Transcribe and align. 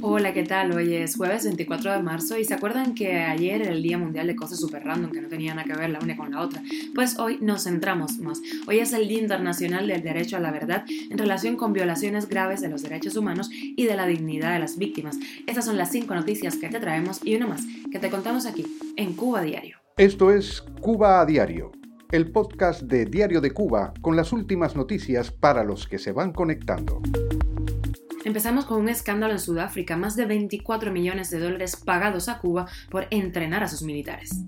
Hola, 0.00 0.32
¿qué 0.32 0.44
tal? 0.44 0.72
Hoy 0.72 0.94
es 0.94 1.16
jueves 1.16 1.44
24 1.44 1.92
de 1.92 2.02
marzo 2.02 2.38
y 2.38 2.44
se 2.44 2.54
acuerdan 2.54 2.94
que 2.94 3.16
ayer 3.18 3.62
era 3.62 3.72
el 3.72 3.82
Día 3.82 3.98
Mundial 3.98 4.28
de 4.28 4.36
Cosas 4.36 4.60
Super 4.60 4.84
Random 4.84 5.10
que 5.10 5.20
no 5.20 5.28
tenían 5.28 5.56
nada 5.56 5.66
que 5.66 5.76
ver 5.76 5.90
la 5.90 5.98
una 5.98 6.16
con 6.16 6.30
la 6.30 6.40
otra. 6.40 6.62
Pues 6.94 7.18
hoy 7.18 7.38
nos 7.40 7.64
centramos 7.64 8.18
más. 8.18 8.40
Hoy 8.68 8.78
es 8.78 8.92
el 8.92 9.08
Día 9.08 9.18
Internacional 9.18 9.88
del 9.88 10.02
Derecho 10.02 10.36
a 10.36 10.40
la 10.40 10.52
Verdad 10.52 10.84
en 10.88 11.18
relación 11.18 11.56
con 11.56 11.72
violaciones 11.72 12.28
graves 12.28 12.60
de 12.60 12.68
los 12.68 12.82
derechos 12.82 13.16
humanos 13.16 13.50
y 13.52 13.86
de 13.86 13.96
la 13.96 14.06
dignidad 14.06 14.52
de 14.52 14.60
las 14.60 14.78
víctimas. 14.78 15.18
Estas 15.48 15.64
son 15.64 15.76
las 15.76 15.90
cinco 15.90 16.14
noticias 16.14 16.56
que 16.56 16.68
te 16.68 16.78
traemos 16.78 17.20
y 17.24 17.34
una 17.34 17.48
más 17.48 17.62
que 17.90 17.98
te 17.98 18.08
contamos 18.08 18.46
aquí 18.46 18.64
en 18.96 19.14
Cuba 19.14 19.42
Diario. 19.42 19.78
Esto 19.96 20.30
es 20.30 20.62
Cuba 20.80 21.20
a 21.20 21.26
Diario, 21.26 21.72
el 22.12 22.30
podcast 22.30 22.82
de 22.82 23.04
Diario 23.04 23.40
de 23.40 23.50
Cuba 23.50 23.92
con 24.00 24.14
las 24.14 24.32
últimas 24.32 24.76
noticias 24.76 25.32
para 25.32 25.64
los 25.64 25.88
que 25.88 25.98
se 25.98 26.12
van 26.12 26.32
conectando. 26.32 27.02
Empezamos 28.22 28.66
con 28.66 28.78
un 28.78 28.90
escándalo 28.90 29.32
en 29.32 29.38
Sudáfrica, 29.38 29.96
más 29.96 30.14
de 30.14 30.26
24 30.26 30.92
millones 30.92 31.30
de 31.30 31.38
dólares 31.38 31.76
pagados 31.76 32.28
a 32.28 32.38
Cuba 32.38 32.66
por 32.90 33.06
entrenar 33.10 33.62
a 33.62 33.68
sus 33.68 33.80
militares. 33.82 34.42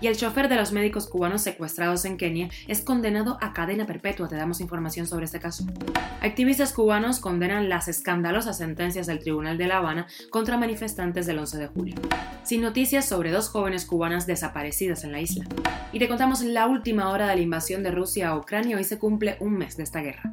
Y 0.00 0.06
el 0.06 0.16
chofer 0.16 0.48
de 0.48 0.56
los 0.56 0.72
médicos 0.72 1.06
cubanos 1.06 1.42
secuestrados 1.42 2.06
en 2.06 2.16
Kenia 2.16 2.48
es 2.66 2.80
condenado 2.80 3.36
a 3.42 3.52
cadena 3.52 3.84
perpetua. 3.84 4.28
Te 4.28 4.36
damos 4.36 4.62
información 4.62 5.06
sobre 5.06 5.26
este 5.26 5.38
caso. 5.38 5.66
Activistas 6.22 6.72
cubanos 6.72 7.20
condenan 7.20 7.68
las 7.68 7.88
escandalosas 7.88 8.56
sentencias 8.56 9.06
del 9.06 9.18
Tribunal 9.18 9.58
de 9.58 9.66
La 9.66 9.76
Habana 9.76 10.06
contra 10.30 10.56
manifestantes 10.56 11.26
del 11.26 11.40
11 11.40 11.58
de 11.58 11.66
julio. 11.66 11.94
Sin 12.42 12.62
noticias 12.62 13.06
sobre 13.06 13.30
dos 13.30 13.50
jóvenes 13.50 13.84
cubanas 13.84 14.26
desaparecidas 14.26 15.04
en 15.04 15.12
la 15.12 15.20
isla. 15.20 15.44
Y 15.92 15.98
te 15.98 16.08
contamos 16.08 16.40
la 16.40 16.66
última 16.66 17.10
hora 17.10 17.26
de 17.28 17.34
la 17.34 17.42
invasión 17.42 17.82
de 17.82 17.90
Rusia 17.90 18.30
a 18.30 18.38
Ucrania. 18.38 18.78
Hoy 18.78 18.84
se 18.84 18.98
cumple 18.98 19.36
un 19.40 19.58
mes 19.58 19.76
de 19.76 19.82
esta 19.82 20.00
guerra. 20.00 20.32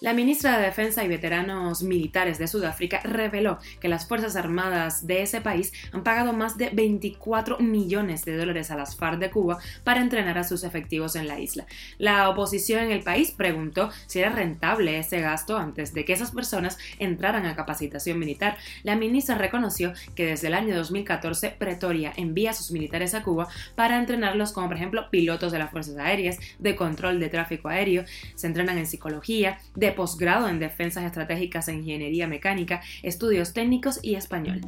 La 0.00 0.14
ministra 0.14 0.56
de 0.56 0.64
Defensa 0.64 1.04
y 1.04 1.08
veteranos 1.08 1.82
militares 1.82 2.38
de 2.38 2.48
Sudáfrica 2.48 3.00
reveló 3.04 3.58
que 3.80 3.88
las 3.88 4.08
Fuerzas 4.08 4.34
Armadas 4.34 5.06
de 5.06 5.20
ese 5.20 5.42
país 5.42 5.74
han 5.92 6.04
pagado 6.04 6.32
más 6.32 6.56
de 6.56 6.70
24 6.70 7.58
millones 7.58 8.24
de 8.24 8.34
dólares 8.34 8.70
a 8.70 8.76
las 8.76 8.96
FARC 8.96 9.18
de 9.18 9.30
Cuba 9.30 9.58
para 9.84 10.00
entrenar 10.00 10.38
a 10.38 10.44
sus 10.44 10.64
efectivos 10.64 11.16
en 11.16 11.28
la 11.28 11.38
isla. 11.38 11.66
La 11.98 12.30
oposición 12.30 12.82
en 12.84 12.92
el 12.92 13.02
país 13.02 13.32
preguntó 13.32 13.90
si 14.06 14.20
era 14.20 14.30
rentable 14.30 14.98
ese 14.98 15.20
gasto 15.20 15.58
antes 15.58 15.92
de 15.92 16.06
que 16.06 16.14
esas 16.14 16.30
personas 16.30 16.78
entraran 16.98 17.44
a 17.44 17.54
capacitación 17.54 18.18
militar. 18.18 18.56
La 18.84 18.96
ministra 18.96 19.34
reconoció 19.34 19.92
que 20.14 20.28
desde 20.28 20.46
el 20.46 20.54
año 20.54 20.74
2014 20.76 21.56
Pretoria 21.58 22.14
envía 22.16 22.52
a 22.52 22.54
sus 22.54 22.70
militares 22.70 23.12
a 23.12 23.22
Cuba 23.22 23.48
para 23.74 23.98
entrenarlos 23.98 24.52
como 24.52 24.68
por 24.68 24.78
ejemplo 24.78 25.10
pilotos 25.10 25.52
de 25.52 25.58
las 25.58 25.70
fuerzas 25.70 25.98
aéreas, 25.98 26.38
de 26.58 26.74
control 26.74 27.20
de 27.20 27.28
tráfico 27.28 27.68
aéreo, 27.68 28.06
se 28.34 28.46
entrenan 28.46 28.78
en 28.78 28.86
psicología, 28.86 29.58
de 29.74 29.89
posgrado 29.92 30.48
en 30.48 30.58
defensas 30.58 31.04
estratégicas 31.04 31.68
e 31.68 31.74
ingeniería 31.74 32.26
mecánica, 32.26 32.82
estudios 33.02 33.52
técnicos 33.52 33.98
y 34.02 34.14
español. 34.14 34.60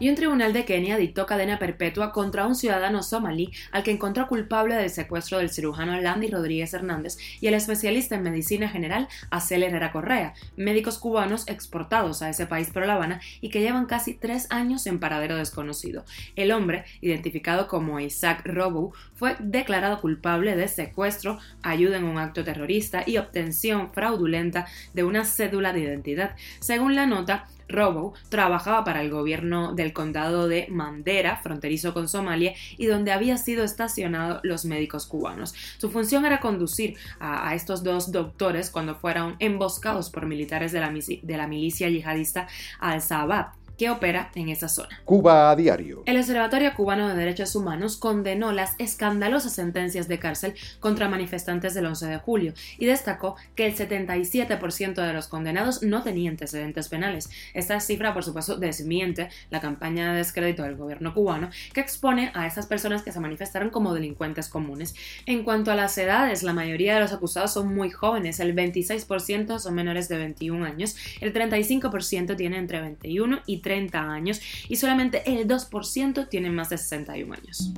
Y 0.00 0.08
un 0.08 0.14
tribunal 0.14 0.54
de 0.54 0.64
Kenia 0.64 0.96
dictó 0.96 1.26
cadena 1.26 1.58
perpetua 1.58 2.10
contra 2.10 2.46
un 2.46 2.54
ciudadano 2.54 3.02
somalí 3.02 3.52
al 3.70 3.82
que 3.82 3.90
encontró 3.90 4.26
culpable 4.28 4.74
del 4.74 4.88
secuestro 4.88 5.36
del 5.36 5.50
cirujano 5.50 6.00
Landy 6.00 6.28
Rodríguez 6.28 6.72
Hernández 6.72 7.18
y 7.38 7.48
el 7.48 7.54
especialista 7.54 8.14
en 8.14 8.22
medicina 8.22 8.70
general 8.70 9.08
Acel 9.28 9.62
Herrera 9.62 9.92
Correa, 9.92 10.32
médicos 10.56 10.96
cubanos 10.96 11.46
exportados 11.48 12.22
a 12.22 12.30
ese 12.30 12.46
país 12.46 12.70
por 12.70 12.86
La 12.86 12.94
Habana 12.94 13.20
y 13.42 13.50
que 13.50 13.60
llevan 13.60 13.84
casi 13.84 14.14
tres 14.14 14.46
años 14.50 14.86
en 14.86 15.00
paradero 15.00 15.36
desconocido. 15.36 16.06
El 16.34 16.50
hombre, 16.52 16.86
identificado 17.02 17.68
como 17.68 18.00
Isaac 18.00 18.40
Robo, 18.46 18.94
fue 19.14 19.36
declarado 19.38 20.00
culpable 20.00 20.56
de 20.56 20.68
secuestro, 20.68 21.38
ayuda 21.62 21.98
en 21.98 22.04
un 22.04 22.16
acto 22.16 22.42
terrorista 22.42 23.04
y 23.06 23.18
obtención 23.18 23.92
fraudulenta 23.92 24.66
de 24.94 25.04
una 25.04 25.26
cédula 25.26 25.74
de 25.74 25.80
identidad. 25.80 26.36
Según 26.60 26.94
la 26.94 27.04
nota, 27.04 27.46
Robo 27.70 28.14
trabajaba 28.28 28.84
para 28.84 29.02
el 29.02 29.10
gobierno 29.10 29.74
del 29.74 29.92
condado 29.92 30.48
de 30.48 30.66
Mandera, 30.68 31.36
fronterizo 31.36 31.94
con 31.94 32.08
Somalia, 32.08 32.54
y 32.76 32.86
donde 32.86 33.12
había 33.12 33.36
sido 33.36 33.64
estacionados 33.64 34.40
los 34.42 34.64
médicos 34.64 35.06
cubanos. 35.06 35.54
Su 35.78 35.90
función 35.90 36.26
era 36.26 36.40
conducir 36.40 36.96
a, 37.18 37.54
estos 37.54 37.82
dos 37.82 38.12
doctores 38.12 38.70
cuando 38.70 38.94
fueron 38.94 39.36
emboscados 39.38 40.10
por 40.10 40.26
militares 40.26 40.72
de 40.72 40.80
la, 40.80 40.90
de 40.90 41.36
la 41.36 41.46
milicia 41.46 41.88
yihadista 41.88 42.48
Al-Shabaab 42.78 43.59
que 43.80 43.88
opera 43.88 44.30
en 44.34 44.50
esa 44.50 44.68
zona. 44.68 45.00
Cuba 45.06 45.50
a 45.50 45.56
diario. 45.56 46.02
El 46.04 46.18
Observatorio 46.18 46.74
Cubano 46.74 47.08
de 47.08 47.14
Derechos 47.14 47.56
Humanos 47.56 47.96
condenó 47.96 48.52
las 48.52 48.74
escandalosas 48.76 49.54
sentencias 49.54 50.06
de 50.06 50.18
cárcel 50.18 50.52
contra 50.80 51.08
manifestantes 51.08 51.72
del 51.72 51.86
11 51.86 52.08
de 52.08 52.18
julio 52.18 52.52
y 52.76 52.84
destacó 52.84 53.36
que 53.54 53.64
el 53.64 53.74
77% 53.74 54.94
de 54.96 55.12
los 55.14 55.28
condenados 55.28 55.82
no 55.82 56.02
tenía 56.02 56.28
antecedentes 56.28 56.90
penales. 56.90 57.30
Esta 57.54 57.80
cifra, 57.80 58.12
por 58.12 58.22
supuesto, 58.22 58.58
desmiente 58.58 59.30
la 59.48 59.62
campaña 59.62 60.12
de 60.12 60.18
descrédito 60.18 60.62
del 60.62 60.76
gobierno 60.76 61.14
cubano 61.14 61.48
que 61.72 61.80
expone 61.80 62.32
a 62.34 62.46
estas 62.46 62.66
personas 62.66 63.02
que 63.02 63.12
se 63.12 63.20
manifestaron 63.20 63.70
como 63.70 63.94
delincuentes 63.94 64.50
comunes. 64.50 64.94
En 65.24 65.42
cuanto 65.42 65.72
a 65.72 65.74
las 65.74 65.96
edades, 65.96 66.42
la 66.42 66.52
mayoría 66.52 66.96
de 66.96 67.00
los 67.00 67.14
acusados 67.14 67.54
son 67.54 67.74
muy 67.74 67.88
jóvenes, 67.88 68.40
el 68.40 68.54
26% 68.54 69.58
son 69.58 69.74
menores 69.74 70.10
de 70.10 70.18
21 70.18 70.66
años, 70.66 70.96
el 71.22 71.32
35% 71.32 72.36
tiene 72.36 72.58
entre 72.58 72.82
21 72.82 73.40
y 73.46 73.60
30 73.60 73.69
30 73.70 74.00
años 74.00 74.40
y 74.68 74.76
solamente 74.76 75.22
el 75.26 75.46
2% 75.46 76.28
tiene 76.28 76.50
más 76.50 76.70
de 76.70 76.78
61 76.78 77.32
años. 77.34 77.72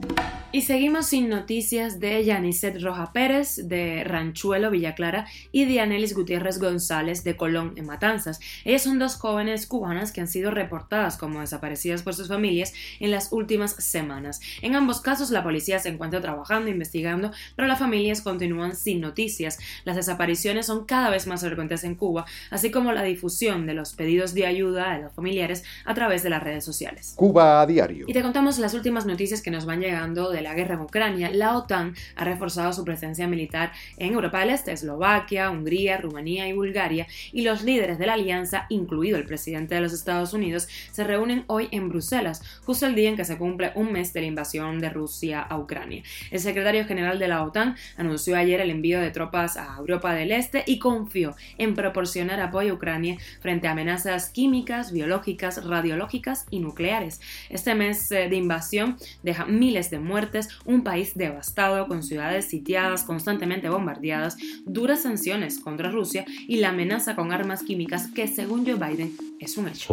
Y 0.50 0.62
seguimos 0.62 1.06
sin 1.06 1.28
noticias 1.28 2.00
de 2.00 2.24
Yanicet 2.24 2.80
Roja 2.82 3.12
Pérez 3.12 3.68
de 3.68 4.02
Ranchuelo, 4.04 4.70
Villa 4.70 4.94
Clara 4.94 5.26
y 5.50 5.66
Dianelis 5.66 6.14
Gutiérrez 6.14 6.58
González 6.58 7.24
de 7.24 7.36
Colón 7.36 7.74
en 7.76 7.86
Matanzas. 7.86 8.40
Ellas 8.64 8.82
son 8.82 8.98
dos 8.98 9.16
jóvenes 9.16 9.66
cubanas 9.66 10.12
que 10.12 10.22
han 10.22 10.28
sido 10.28 10.50
reportadas 10.50 11.18
como 11.18 11.40
desaparecidas 11.40 12.02
por 12.02 12.14
sus 12.14 12.28
familias 12.28 12.72
en 12.98 13.10
las 13.10 13.32
últimas 13.32 13.72
semanas. 13.72 14.40
En 14.62 14.74
ambos 14.74 15.02
casos 15.02 15.30
la 15.30 15.42
policía 15.42 15.78
se 15.78 15.90
encuentra 15.90 16.22
trabajando, 16.22 16.70
investigando, 16.70 17.32
pero 17.54 17.68
las 17.68 17.78
familias 17.78 18.22
continúan 18.22 18.76
sin 18.76 19.02
noticias. 19.02 19.58
Las 19.84 19.96
desapariciones 19.96 20.66
son 20.66 20.86
cada 20.86 21.10
vez 21.10 21.26
más 21.26 21.42
frecuentes 21.42 21.84
en 21.84 21.96
Cuba, 21.96 22.24
así 22.50 22.70
como 22.70 22.92
la 22.92 23.02
difusión 23.02 23.66
de 23.66 23.74
los 23.74 23.92
pedidos 23.92 24.32
de 24.32 24.46
ayuda 24.46 24.94
de 24.96 25.02
los 25.02 25.12
familiares 25.12 25.64
a 25.84 25.94
través 25.94 26.22
de 26.22 26.30
las 26.30 26.42
redes 26.42 26.64
sociales. 26.64 27.14
Cuba 27.16 27.60
a 27.60 27.66
diario. 27.66 28.06
Y 28.08 28.12
te 28.12 28.22
contamos 28.22 28.58
las 28.58 28.74
últimas 28.74 29.06
noticias 29.06 29.42
que 29.42 29.50
nos 29.50 29.66
van 29.66 29.80
llegando 29.80 30.30
de 30.30 30.42
la 30.42 30.54
guerra 30.54 30.74
en 30.74 30.80
Ucrania. 30.80 31.30
La 31.32 31.56
OTAN 31.56 31.94
ha 32.16 32.24
reforzado 32.24 32.72
su 32.72 32.84
presencia 32.84 33.26
militar 33.26 33.72
en 33.96 34.14
Europa 34.14 34.40
del 34.40 34.50
Este, 34.50 34.72
Eslovaquia, 34.72 35.50
Hungría, 35.50 35.98
Rumanía 35.98 36.48
y 36.48 36.52
Bulgaria, 36.52 37.06
y 37.32 37.42
los 37.42 37.62
líderes 37.62 37.98
de 37.98 38.06
la 38.06 38.14
alianza, 38.14 38.66
incluido 38.68 39.18
el 39.18 39.24
presidente 39.24 39.74
de 39.74 39.80
los 39.80 39.92
Estados 39.92 40.32
Unidos, 40.32 40.68
se 40.90 41.04
reúnen 41.04 41.44
hoy 41.46 41.68
en 41.70 41.88
Bruselas, 41.88 42.42
justo 42.64 42.86
el 42.86 42.94
día 42.94 43.08
en 43.08 43.16
que 43.16 43.24
se 43.24 43.38
cumple 43.38 43.72
un 43.74 43.92
mes 43.92 44.12
de 44.12 44.20
la 44.20 44.26
invasión 44.26 44.80
de 44.80 44.90
Rusia 44.90 45.40
a 45.40 45.58
Ucrania. 45.58 46.02
El 46.30 46.40
secretario 46.40 46.84
general 46.84 47.18
de 47.18 47.28
la 47.28 47.42
OTAN 47.42 47.76
anunció 47.96 48.36
ayer 48.36 48.60
el 48.60 48.70
envío 48.70 49.00
de 49.00 49.10
tropas 49.10 49.56
a 49.56 49.76
Europa 49.78 50.14
del 50.14 50.32
Este 50.32 50.62
y 50.66 50.78
confió 50.78 51.34
en 51.58 51.74
proporcionar 51.74 52.40
apoyo 52.40 52.72
a 52.72 52.76
Ucrania 52.76 53.18
frente 53.40 53.68
a 53.68 53.72
amenazas 53.72 54.30
químicas, 54.30 54.92
biológicas, 54.92 55.61
radiológicas 55.66 56.46
y 56.50 56.60
nucleares. 56.60 57.20
Este 57.48 57.74
mes 57.74 58.10
eh, 58.12 58.28
de 58.28 58.36
invasión 58.36 58.96
deja 59.22 59.46
miles 59.46 59.90
de 59.90 59.98
muertes, 59.98 60.48
un 60.64 60.82
país 60.82 61.14
devastado 61.14 61.86
con 61.88 62.02
ciudades 62.02 62.46
sitiadas, 62.46 63.04
constantemente 63.04 63.68
bombardeadas, 63.68 64.36
duras 64.64 65.02
sanciones 65.02 65.58
contra 65.58 65.90
Rusia 65.90 66.24
y 66.46 66.56
la 66.56 66.70
amenaza 66.70 67.16
con 67.16 67.32
armas 67.32 67.62
químicas 67.62 68.08
que 68.08 68.28
según 68.28 68.66
Joe 68.66 68.74
Biden 68.74 69.31
es 69.42 69.56
un 69.56 69.68
hecho. 69.68 69.86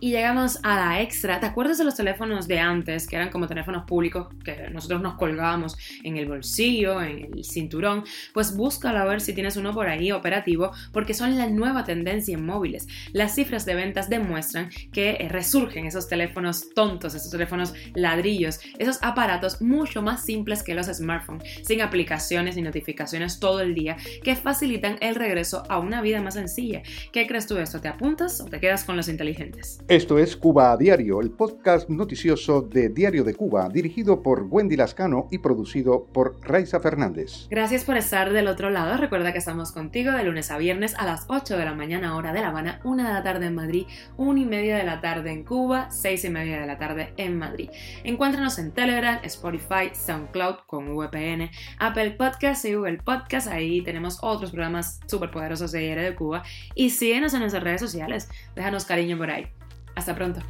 Y 0.00 0.10
llegamos 0.10 0.58
a 0.62 0.76
la 0.76 1.02
extra. 1.02 1.38
¿Te 1.38 1.46
acuerdas 1.46 1.76
de 1.76 1.84
los 1.84 1.94
teléfonos 1.94 2.48
de 2.48 2.58
antes 2.58 3.06
que 3.06 3.16
eran 3.16 3.28
como 3.28 3.46
teléfonos 3.46 3.84
públicos 3.84 4.28
que 4.42 4.70
nosotros 4.70 5.02
nos 5.02 5.14
colgábamos 5.14 5.76
en 6.02 6.16
el 6.16 6.26
bolsillo, 6.26 7.02
en 7.02 7.30
el 7.34 7.44
cinturón? 7.44 8.04
Pues 8.32 8.56
búscalo 8.56 8.98
a 8.98 9.04
ver 9.04 9.20
si 9.20 9.34
tienes 9.34 9.56
uno 9.56 9.74
por 9.74 9.88
ahí 9.88 10.12
operativo 10.12 10.72
porque 10.92 11.12
son 11.12 11.36
la 11.36 11.46
nueva 11.46 11.84
tendencia 11.84 12.34
en 12.34 12.46
móviles. 12.46 12.86
Las 13.12 13.34
cifras 13.34 13.66
de 13.66 13.74
ventas 13.74 14.08
demuestran 14.08 14.70
que 14.92 15.10
eh, 15.10 15.28
resurgen 15.28 15.86
esos 15.86 16.08
teléfonos 16.08 16.70
tontos, 16.74 17.14
esos 17.14 17.30
teléfonos 17.30 17.74
ladrillos, 17.94 18.60
esos 18.78 18.98
aparatos 19.02 19.60
mucho 19.60 20.00
más 20.00 20.24
simples 20.24 20.62
que 20.62 20.74
los 20.74 20.86
smartphones, 20.86 21.44
sin 21.64 21.82
aplicaciones 21.82 22.56
ni 22.56 22.62
notificaciones 22.62 23.40
todo 23.40 23.60
el 23.60 23.74
día, 23.74 23.98
que 24.22 24.36
facilitan 24.36 24.96
el 25.00 25.16
regreso 25.16 25.64
a 25.68 25.78
una 25.78 26.00
vida 26.00 26.22
más 26.22 26.34
sencilla. 26.34 26.82
¿Qué 27.12 27.26
crees 27.26 27.46
tú 27.46 27.56
de 27.56 27.62
esto? 27.62 27.80
¿Te 27.80 27.88
apuntas 27.88 28.40
o 28.40 28.46
te 28.46 28.58
quedas 28.58 28.85
con 28.86 28.96
los 28.96 29.08
inteligentes. 29.08 29.80
Esto 29.88 30.18
es 30.18 30.36
Cuba 30.36 30.72
a 30.72 30.76
Diario, 30.76 31.20
el 31.20 31.30
podcast 31.30 31.90
noticioso 31.90 32.62
de 32.62 32.88
Diario 32.88 33.24
de 33.24 33.34
Cuba, 33.34 33.68
dirigido 33.68 34.22
por 34.22 34.46
Wendy 34.48 34.76
Lascano 34.76 35.28
y 35.30 35.38
producido 35.38 36.06
por 36.12 36.40
Raiza 36.42 36.80
Fernández. 36.80 37.48
Gracias 37.50 37.84
por 37.84 37.96
estar 37.96 38.32
del 38.32 38.48
otro 38.48 38.70
lado. 38.70 38.96
Recuerda 38.96 39.32
que 39.32 39.38
estamos 39.38 39.72
contigo 39.72 40.12
de 40.12 40.24
lunes 40.24 40.50
a 40.50 40.58
viernes 40.58 40.94
a 40.96 41.04
las 41.04 41.26
8 41.28 41.56
de 41.56 41.64
la 41.64 41.74
mañana 41.74 42.16
hora 42.16 42.32
de 42.32 42.40
La 42.40 42.48
Habana, 42.48 42.80
1 42.84 43.02
de 43.02 43.12
la 43.12 43.22
tarde 43.22 43.46
en 43.46 43.54
Madrid, 43.54 43.86
1 44.16 44.40
y 44.40 44.44
media 44.44 44.76
de 44.76 44.84
la 44.84 45.00
tarde 45.00 45.32
en 45.32 45.44
Cuba, 45.44 45.90
6 45.90 46.24
y 46.24 46.30
media 46.30 46.60
de 46.60 46.66
la 46.66 46.78
tarde 46.78 47.12
en 47.16 47.36
Madrid. 47.36 47.70
Encuéntranos 48.04 48.58
en 48.58 48.70
Telegram, 48.72 49.18
Spotify, 49.24 49.90
SoundCloud 49.92 50.56
con 50.66 50.94
VPN, 50.96 51.50
Apple 51.78 52.12
Podcasts 52.12 52.64
y 52.64 52.74
Google 52.74 52.98
Podcasts. 52.98 53.50
Ahí 53.50 53.82
tenemos 53.82 54.18
otros 54.22 54.50
programas 54.50 55.00
súper 55.06 55.30
poderosos 55.30 55.72
de 55.72 55.80
Diario 55.80 56.04
de 56.04 56.14
Cuba. 56.14 56.42
Y 56.74 56.90
síguenos 56.90 57.34
en 57.34 57.40
nuestras 57.40 57.64
redes 57.64 57.80
sociales. 57.80 58.28
Cariño 58.84 59.16
por 59.16 59.30
ahí. 59.30 59.48
Hasta 59.94 60.14
pronto. 60.14 60.40